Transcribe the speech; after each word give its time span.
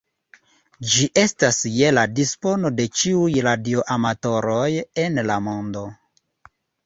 Ĝi 0.93 1.07
estas 1.23 1.59
je 1.79 1.91
la 1.97 2.05
dispono 2.19 2.71
de 2.79 2.87
ĉiuj 3.01 3.29
radioamatoroj 3.49 4.65
en 5.05 5.23
la 5.31 5.37
mondo. 5.49 5.85